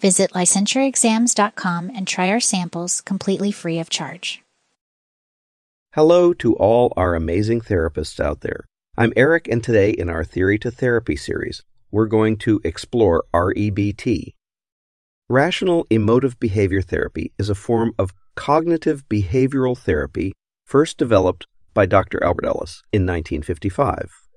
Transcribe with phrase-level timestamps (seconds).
[0.00, 4.42] Visit licensureexams.com and try our samples completely free of charge.
[5.94, 8.64] Hello to all our amazing therapists out there.
[8.96, 14.34] I'm Eric, and today in our Theory to Therapy series, we're going to explore REBT.
[15.28, 20.32] Rational emotive behavior therapy is a form of cognitive behavioral therapy
[20.64, 22.22] first developed by Dr.
[22.22, 24.27] Albert Ellis in 1955.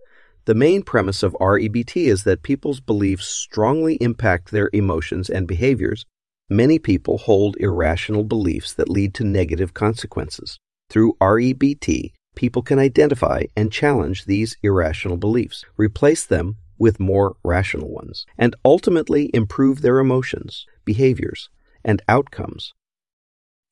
[0.45, 6.05] The main premise of REBT is that people's beliefs strongly impact their emotions and behaviors.
[6.49, 10.57] Many people hold irrational beliefs that lead to negative consequences.
[10.89, 17.91] Through REBT, people can identify and challenge these irrational beliefs, replace them with more rational
[17.91, 21.49] ones, and ultimately improve their emotions, behaviors,
[21.85, 22.73] and outcomes.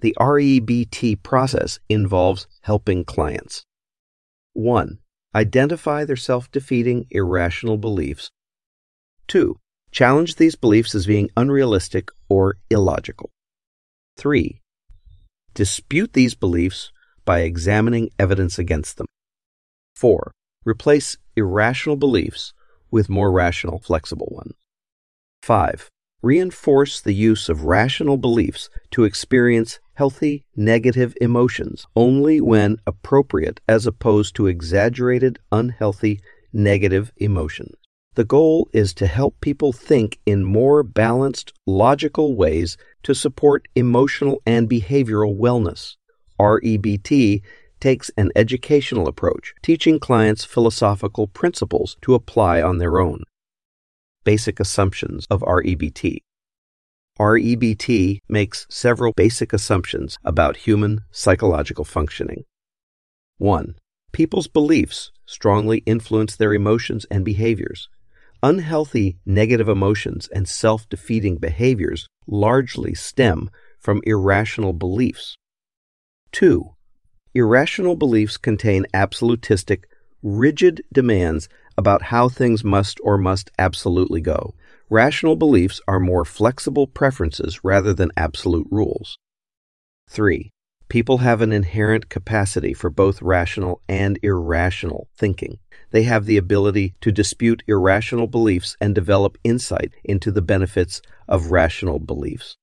[0.01, 3.65] The REBT process involves helping clients.
[4.53, 4.99] 1.
[5.35, 8.31] Identify their self defeating, irrational beliefs.
[9.27, 9.57] 2.
[9.91, 13.29] Challenge these beliefs as being unrealistic or illogical.
[14.17, 14.61] 3.
[15.53, 16.91] Dispute these beliefs
[17.25, 19.07] by examining evidence against them.
[19.95, 20.31] 4.
[20.65, 22.53] Replace irrational beliefs
[22.89, 24.53] with more rational, flexible ones.
[25.43, 25.89] 5.
[26.21, 33.85] Reinforce the use of rational beliefs to experience healthy negative emotions only when appropriate as
[33.85, 36.21] opposed to exaggerated unhealthy
[36.53, 37.75] negative emotions.
[38.15, 44.41] The goal is to help people think in more balanced, logical ways to support emotional
[44.45, 45.97] and behavioral wellness.
[46.39, 47.41] REBT
[47.81, 53.23] takes an educational approach, teaching clients philosophical principles to apply on their own
[54.23, 56.19] basic assumptions of REBT.
[57.19, 62.45] REBT makes several basic assumptions about human psychological functioning.
[63.39, 63.75] 1.
[64.11, 67.89] People's beliefs strongly influence their emotions and behaviors.
[68.41, 75.35] Unhealthy negative emotions and self defeating behaviors largely stem from irrational beliefs.
[76.31, 76.69] 2.
[77.35, 79.87] Irrational beliefs contain absolutistic,
[80.23, 84.53] rigid demands about how things must or must absolutely go.
[84.91, 89.19] Rational beliefs are more flexible preferences rather than absolute rules.
[90.09, 90.49] 3.
[90.87, 95.59] People have an inherent capacity for both rational and irrational thinking.
[95.91, 101.51] They have the ability to dispute irrational beliefs and develop insight into the benefits of
[101.51, 102.57] rational beliefs.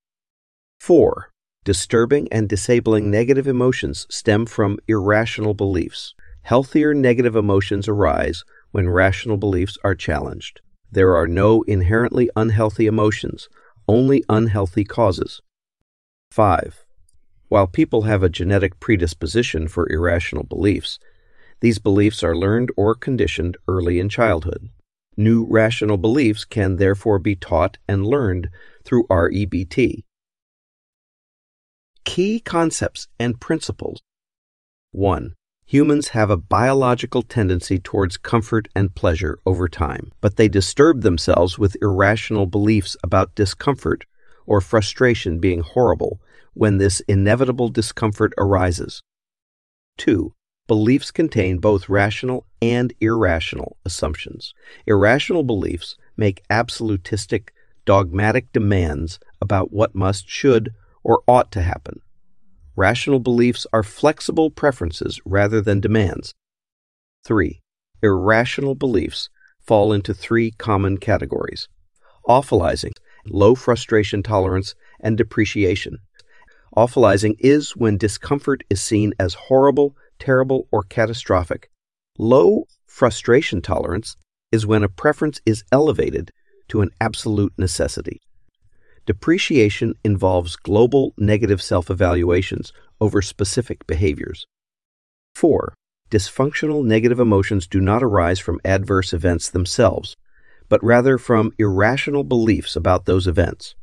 [0.81, 1.31] 4.
[1.65, 6.12] Disturbing and disabling negative emotions stem from irrational beliefs.
[6.42, 8.42] Healthier negative emotions arise
[8.72, 10.60] when rational beliefs are challenged.
[10.91, 13.48] There are no inherently unhealthy emotions,
[13.88, 15.41] only unhealthy causes.
[16.30, 16.84] 5.
[17.48, 20.98] While people have a genetic predisposition for irrational beliefs,
[21.60, 24.69] these beliefs are learned or conditioned early in childhood.
[25.16, 28.50] New rational beliefs can therefore be taught and learned
[28.84, 30.04] through REBT.
[32.04, 34.00] Key concepts and principles
[34.92, 35.34] 1.
[35.69, 41.59] Humans have a biological tendency towards comfort and pleasure over time, but they disturb themselves
[41.59, 44.04] with irrational beliefs about discomfort
[44.47, 46.21] or frustration being horrible
[46.54, 49.03] when this inevitable discomfort arises.
[49.99, 50.32] 2.
[50.69, 54.54] Beliefs contain both rational and irrational assumptions.
[54.87, 57.53] Irrational beliefs make absolutistic,
[57.84, 60.72] dogmatic demands about what must, should,
[61.03, 62.03] or ought to happen.
[62.76, 66.34] Rational beliefs are flexible preferences rather than demands.
[67.25, 67.62] 3.
[68.03, 71.69] Irrational beliefs fall into three common categories
[72.28, 72.92] awfulizing,
[73.25, 75.98] low frustration tolerance, and depreciation.
[76.76, 81.70] Awfulizing is when discomfort is seen as horrible, terrible, or catastrophic.
[82.19, 84.16] Low frustration tolerance
[84.53, 86.31] is when a preference is elevated
[86.69, 88.20] to an absolute necessity.
[89.06, 94.47] Depreciation involves global negative self evaluations over specific behaviors.
[95.37, 95.75] 4.
[96.11, 100.16] Dysfunctional negative emotions do not arise from adverse events themselves,
[100.69, 103.77] but rather from irrational beliefs about those events.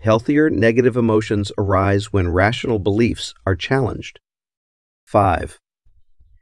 [0.00, 4.18] Healthier negative emotions arise when rational beliefs are challenged.
[5.06, 5.58] 5.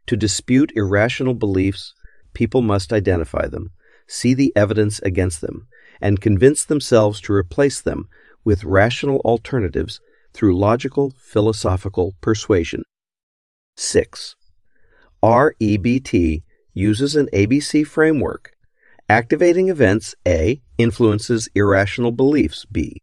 [0.06, 1.94] To dispute irrational beliefs,
[2.32, 3.73] people must identify them,
[4.06, 5.67] see the evidence against them,
[6.00, 8.08] and convince themselves to replace them
[8.44, 10.00] with rational alternatives
[10.32, 12.82] through logical philosophical persuasion.
[13.76, 14.37] 6.
[15.22, 16.43] REBT
[16.75, 18.52] uses an ABC framework.
[19.08, 23.02] Activating events A influences irrational beliefs B,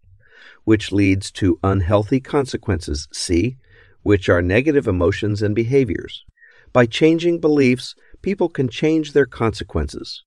[0.63, 3.57] which leads to unhealthy consequences C,
[4.03, 6.23] which are negative emotions and behaviors.
[6.71, 10.23] By changing beliefs, people can change their consequences.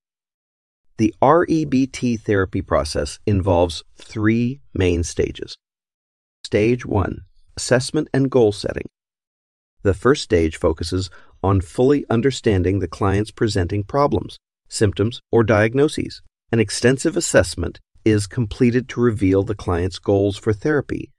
[0.98, 5.58] The REBT therapy process involves three main stages.
[6.43, 7.20] Stage 1
[7.54, 8.87] Assessment and Goal Setting.
[9.82, 11.10] The first stage focuses
[11.43, 14.38] on fully understanding the client's presenting problems,
[14.69, 16.22] symptoms, or diagnoses.
[16.50, 21.12] An extensive assessment is completed to reveal the client's goals for therapy,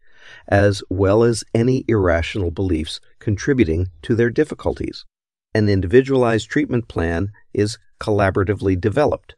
[0.48, 5.06] as well as any irrational beliefs contributing to their difficulties.
[5.54, 9.36] An individualized treatment plan is collaboratively developed.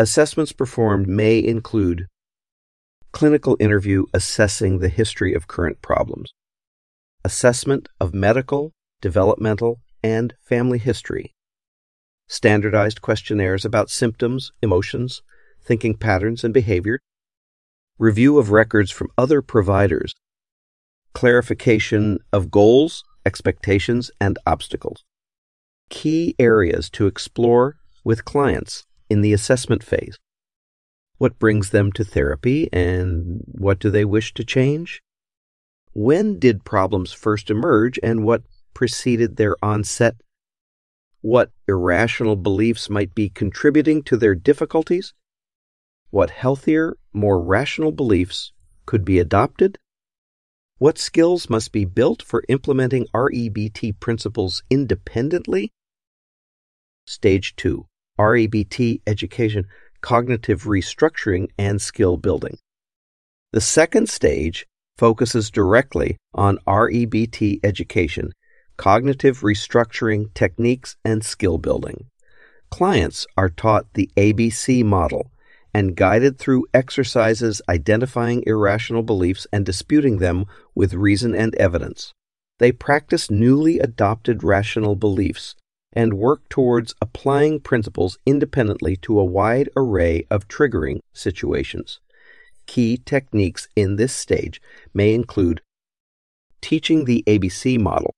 [0.00, 2.06] Assessments performed may include
[3.12, 6.32] clinical interview assessing the history of current problems,
[7.22, 11.34] assessment of medical, developmental, and family history,
[12.28, 15.20] standardized questionnaires about symptoms, emotions,
[15.62, 17.00] thinking patterns, and behavior,
[17.98, 20.14] review of records from other providers,
[21.12, 25.04] clarification of goals, expectations, and obstacles.
[25.90, 30.18] Key areas to explore with clients in the assessment phase.
[31.18, 35.02] What brings them to therapy and what do they wish to change?
[35.92, 40.14] When did problems first emerge and what preceded their onset?
[41.20, 45.12] What irrational beliefs might be contributing to their difficulties?
[46.08, 48.52] What healthier, more rational beliefs
[48.86, 49.78] could be adopted?
[50.78, 55.72] What skills must be built for implementing REBT principles independently?
[57.06, 57.89] Stage 2
[58.20, 59.66] REBT education,
[60.02, 62.58] cognitive restructuring, and skill building.
[63.52, 64.66] The second stage
[64.98, 68.32] focuses directly on REBT education,
[68.76, 72.04] cognitive restructuring techniques, and skill building.
[72.70, 75.30] Clients are taught the ABC model
[75.72, 80.44] and guided through exercises identifying irrational beliefs and disputing them
[80.74, 82.12] with reason and evidence.
[82.58, 85.54] They practice newly adopted rational beliefs
[85.92, 92.00] and work towards applying principles independently to a wide array of triggering situations.
[92.66, 94.60] Key techniques in this stage
[94.94, 95.60] may include
[96.60, 98.14] teaching the ABC model,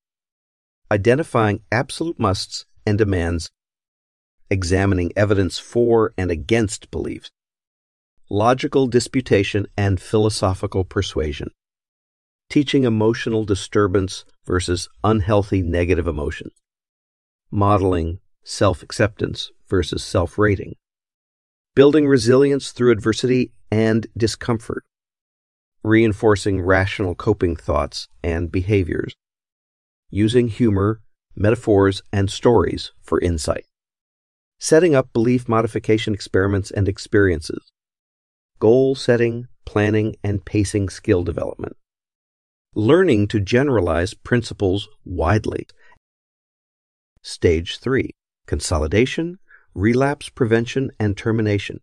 [0.91, 3.49] identifying absolute musts and demands,
[4.51, 7.31] examining evidence for and against beliefs,
[8.29, 11.51] logical disputation and philosophical persuasion,
[12.51, 16.53] teaching emotional disturbance versus unhealthy negative emotions
[17.53, 20.75] modeling self acceptance versus self rating,
[21.77, 24.85] building resilience through adversity and discomfort,
[25.85, 29.15] reinforcing rational coping thoughts and behaviors,
[30.11, 31.01] using humor,
[31.37, 33.67] metaphors, and stories for insight,
[34.59, 37.71] setting up belief modification experiments and experiences,
[38.59, 41.77] goal setting, planning, and pacing skill development,
[42.75, 45.67] learning to generalize principles widely
[47.23, 48.11] Stage 3
[48.47, 49.39] Consolidation,
[49.75, 51.81] Relapse Prevention, and Termination.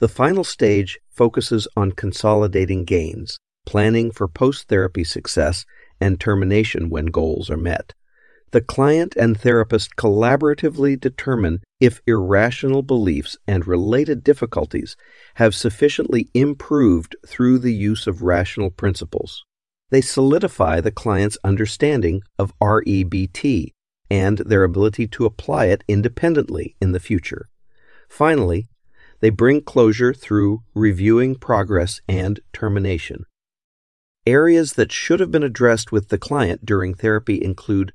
[0.00, 5.66] The final stage focuses on consolidating gains, planning for post therapy success,
[6.00, 7.92] and termination when goals are met.
[8.52, 14.96] The client and therapist collaboratively determine if irrational beliefs and related difficulties
[15.34, 19.44] have sufficiently improved through the use of rational principles.
[19.90, 23.74] They solidify the client's understanding of REBT
[24.10, 27.48] and their ability to apply it independently in the future.
[28.08, 28.68] Finally,
[29.20, 33.24] they bring closure through reviewing progress and termination.
[34.26, 37.92] Areas that should have been addressed with the client during therapy include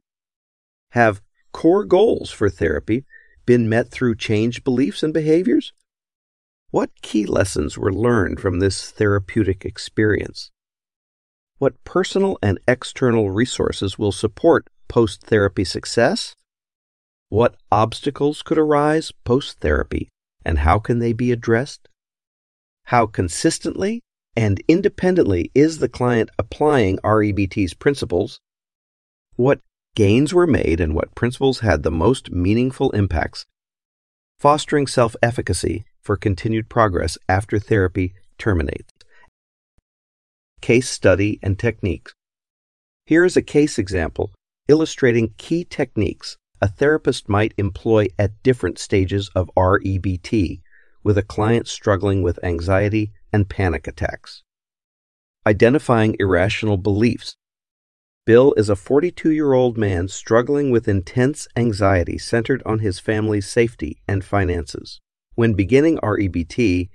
[0.92, 3.06] Have core goals for therapy
[3.46, 5.74] been met through changed beliefs and behaviors?
[6.72, 10.50] What key lessons were learned from this therapeutic experience?
[11.60, 16.36] What personal and external resources will support post therapy success?
[17.30, 20.10] What obstacles could arise post therapy
[20.46, 21.90] and how can they be addressed?
[22.86, 24.02] How consistently
[24.36, 28.38] and independently is the client applying REBT's principles?
[29.36, 29.62] What
[29.96, 33.48] gains were made and what principles had the most meaningful impacts?
[34.38, 38.94] Fostering self efficacy for continued progress after therapy terminates.
[40.62, 42.14] Case study and techniques.
[43.08, 44.30] Here is a case example
[44.68, 50.62] illustrating key techniques a therapist might employ at different stages of REBT
[51.04, 54.44] with a client struggling with anxiety and panic attacks.
[55.46, 57.36] Identifying irrational beliefs.
[58.26, 63.46] Bill is a 42 year old man struggling with intense anxiety centered on his family's
[63.46, 65.02] safety and finances.
[65.36, 66.90] When beginning REBT,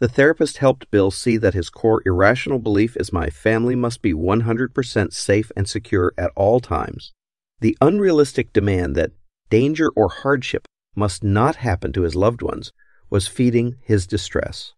[0.00, 4.14] the therapist helped Bill see that his core irrational belief is my family must be
[4.14, 7.12] 100% safe and secure at all times.
[7.60, 9.12] The unrealistic demand that
[9.50, 10.66] danger or hardship
[10.96, 12.72] must not happen to his loved ones
[13.10, 14.72] was feeding his distress.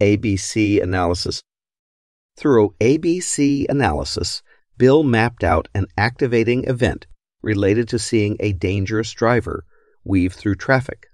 [0.00, 1.42] ABC analysis.
[2.36, 4.42] Through ABC analysis,
[4.78, 7.06] Bill mapped out an activating event
[7.42, 9.64] related to seeing a dangerous driver
[10.02, 11.08] weave through traffic.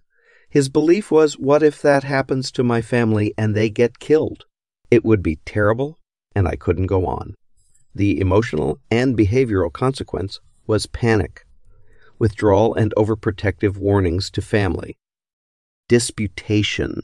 [0.51, 4.47] His belief was what if that happens to my family and they get killed?
[4.91, 5.97] It would be terrible,
[6.35, 7.37] and I couldn't go on.
[7.95, 11.47] The emotional and behavioral consequence was panic,
[12.19, 14.97] withdrawal, and overprotective warnings to family.
[15.89, 17.03] Disputation.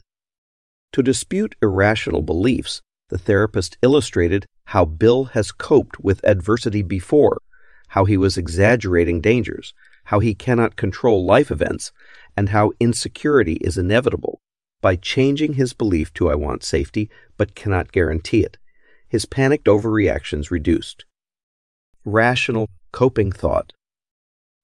[0.91, 7.41] To dispute irrational beliefs, the therapist illustrated how Bill has coped with adversity before,
[7.89, 9.73] how he was exaggerating dangers,
[10.05, 11.91] how he cannot control life events,
[12.37, 14.39] and how insecurity is inevitable.
[14.79, 18.57] By changing his belief to I want safety but cannot guarantee it,
[19.09, 21.03] his panicked overreactions reduced.
[22.05, 23.73] Rational coping thought.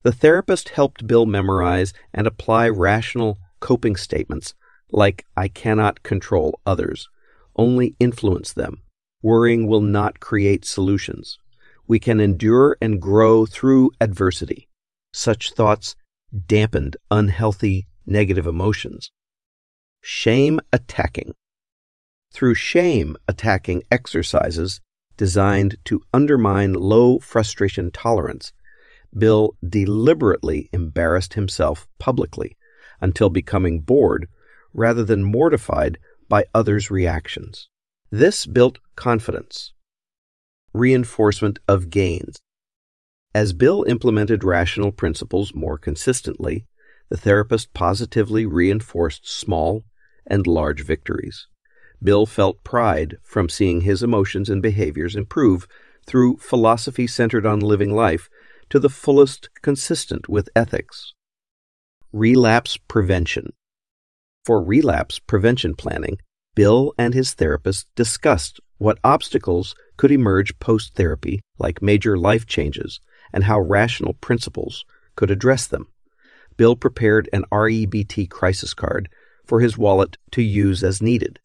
[0.04, 4.54] The therapist helped Bill memorize and apply rational coping statements
[4.92, 7.10] like I cannot control others,
[7.56, 8.82] only influence them.
[9.22, 11.40] Worrying will not create solutions.
[11.88, 14.68] We can endure and grow through adversity.
[15.14, 15.96] Such thoughts
[16.48, 19.12] dampened unhealthy negative emotions.
[20.02, 21.34] Shame attacking.
[22.34, 24.82] Through shame attacking exercises
[25.18, 28.52] designed to undermine low frustration tolerance,
[29.16, 32.58] Bill deliberately embarrassed himself publicly
[33.00, 34.28] until becoming bored
[34.74, 37.70] rather than mortified by others' reactions.
[38.10, 39.74] This built confidence.
[40.74, 42.42] Reinforcement of gains.
[43.36, 46.68] As Bill implemented rational principles more consistently,
[47.10, 49.84] the therapist positively reinforced small
[50.28, 51.48] and large victories.
[52.02, 55.68] Bill felt pride from seeing his emotions and behaviors improve
[56.06, 58.30] through philosophy centered on living life
[58.70, 61.14] to the fullest consistent with ethics.
[62.12, 63.54] Relapse prevention.
[64.46, 66.18] For relapse prevention planning,
[66.54, 73.00] Bill and his therapist discussed what obstacles could emerge post therapy, like major life changes,
[73.34, 74.86] and how rational principles
[75.16, 75.88] could address them.
[76.58, 79.10] Bill prepared an REBT crisis card
[79.46, 81.40] for his wallet to use as needed.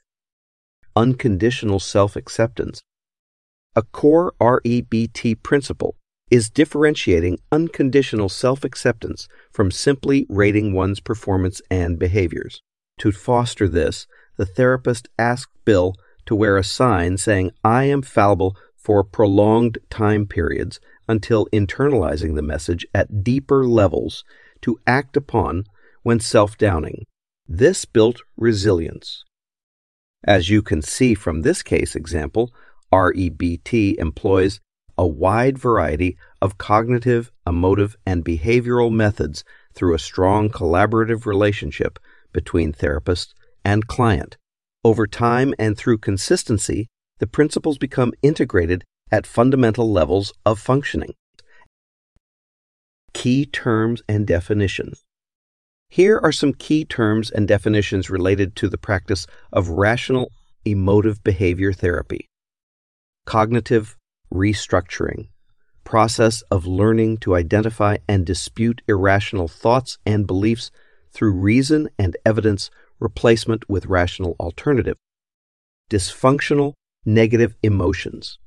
[0.94, 2.82] Unconditional self acceptance.
[3.74, 5.96] A core REBT principle
[6.30, 12.60] is differentiating unconditional self acceptance from simply rating one's performance and behaviors.
[12.98, 15.94] To foster this, the therapist asked Bill
[16.26, 22.42] to wear a sign saying, I am fallible for prolonged time periods until internalizing the
[22.42, 24.24] message at deeper levels
[24.62, 25.64] to act upon
[26.02, 27.04] when self downing.
[27.46, 29.24] This built resilience.
[30.24, 32.52] As you can see from this case example,
[32.92, 34.60] REBT employs
[34.96, 39.44] a wide variety of cognitive, emotive, and behavioral methods
[39.74, 41.98] through a strong collaborative relationship
[42.32, 44.36] between therapist and client.
[44.84, 51.14] Over time and through consistency, the principles become integrated at fundamental levels of functioning.
[53.14, 55.04] Key terms and definitions.
[55.90, 60.30] Here are some key terms and definitions related to the practice of rational
[60.64, 62.26] emotive behavior therapy.
[63.24, 63.96] Cognitive
[64.32, 65.28] restructuring,
[65.84, 70.70] process of learning to identify and dispute irrational thoughts and beliefs
[71.10, 72.70] through reason and evidence
[73.00, 74.96] replacement with rational alternative.
[75.90, 76.74] Dysfunctional
[77.08, 78.38] negative emotions.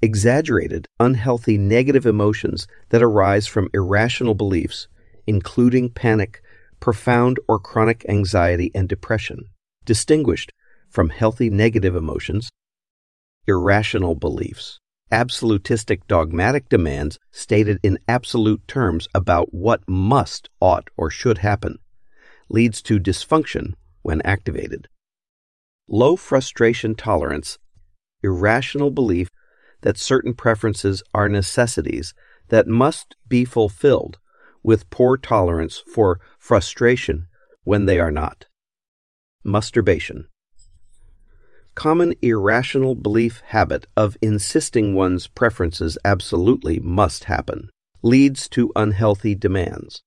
[0.00, 4.88] Exaggerated, unhealthy negative emotions that arise from irrational beliefs,
[5.26, 6.40] including panic,
[6.80, 9.44] profound or chronic anxiety and depression,
[9.84, 10.52] distinguished
[10.88, 12.48] from healthy negative emotions,
[13.46, 14.78] irrational beliefs,
[15.12, 21.78] absolutistic dogmatic demands stated in absolute terms about what must, ought, or should happen,
[22.48, 24.88] leads to dysfunction when activated.
[25.88, 27.58] Low frustration tolerance,
[28.26, 29.28] irrational belief
[29.82, 32.12] that certain preferences are necessities
[32.48, 34.18] that must be fulfilled
[34.62, 37.26] with poor tolerance for frustration
[37.64, 38.46] when they are not.
[39.44, 40.26] Musturbation.
[41.76, 47.70] Common irrational belief habit of insisting one's preferences absolutely must happen
[48.02, 50.02] leads to unhealthy demands.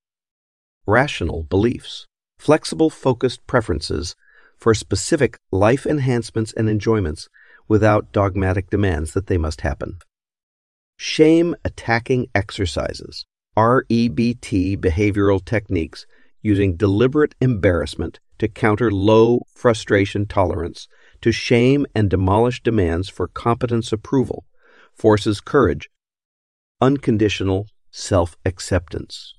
[0.87, 2.07] Rational beliefs.
[2.37, 4.15] Flexible, focused preferences
[4.57, 7.29] for specific life enhancements and enjoyments
[7.69, 9.99] without dogmatic demands that they must happen.
[10.97, 13.25] Shame attacking exercises.
[13.55, 16.05] REBT behavioral techniques
[16.41, 20.87] using deliberate embarrassment to counter low frustration tolerance,
[21.21, 24.45] to shame and demolish demands for competence approval,
[24.93, 25.89] forces courage,
[26.81, 29.33] unconditional self acceptance,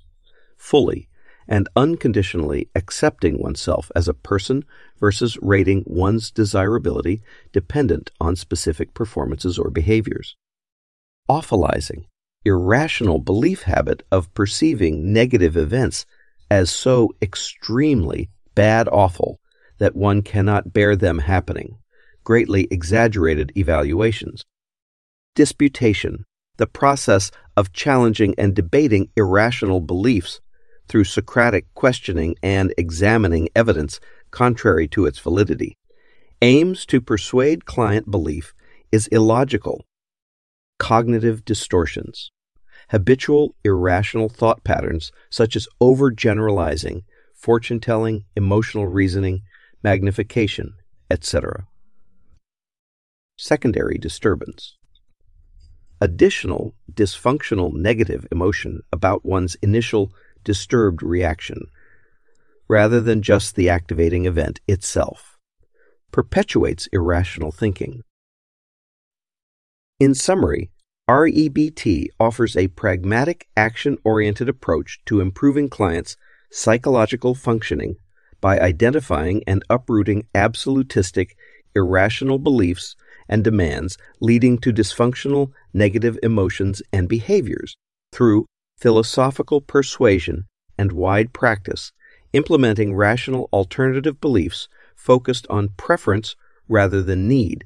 [0.56, 1.09] fully
[1.50, 4.64] and unconditionally accepting oneself as a person
[5.00, 7.20] versus rating one's desirability
[7.52, 10.36] dependent on specific performances or behaviors.
[11.28, 12.04] Awfulizing,
[12.44, 16.06] irrational belief habit of perceiving negative events
[16.50, 19.40] as so extremely bad awful
[19.78, 21.76] that one cannot bear them happening,
[22.22, 24.44] greatly exaggerated evaluations.
[25.34, 26.24] Disputation,
[26.58, 30.40] the process of challenging and debating irrational beliefs
[30.90, 34.00] through Socratic questioning and examining evidence
[34.32, 35.78] contrary to its validity,
[36.42, 38.52] aims to persuade client belief
[38.90, 39.84] is illogical.
[40.80, 42.32] Cognitive distortions,
[42.88, 47.04] habitual irrational thought patterns such as overgeneralizing,
[47.34, 49.42] fortune telling, emotional reasoning,
[49.84, 50.74] magnification,
[51.08, 51.68] etc.
[53.38, 54.76] Secondary disturbance.
[56.00, 60.10] Additional dysfunctional negative emotion about one's initial
[60.44, 61.66] disturbed reaction,
[62.68, 65.38] rather than just the activating event itself,
[66.12, 68.02] perpetuates irrational thinking.
[69.98, 70.70] In summary,
[71.08, 76.16] REBT offers a pragmatic, action oriented approach to improving clients'
[76.52, 77.96] psychological functioning
[78.40, 81.36] by identifying and uprooting absolutistic,
[81.74, 82.96] irrational beliefs
[83.28, 87.76] and demands leading to dysfunctional negative emotions and behaviors
[88.12, 88.46] through
[88.80, 90.46] philosophical persuasion
[90.78, 91.92] and wide practice,
[92.32, 96.34] implementing rational alternative beliefs focused on preference
[96.68, 97.64] rather than need.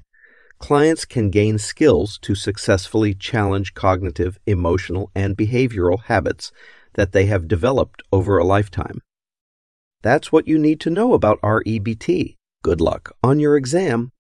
[0.59, 6.51] Clients can gain skills to successfully challenge cognitive, emotional, and behavioral habits
[6.95, 9.01] that they have developed over a lifetime.
[10.03, 12.37] That's what you need to know about REBT.
[12.63, 14.11] Good luck on your exam.